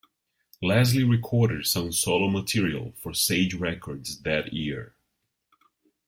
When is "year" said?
4.51-4.95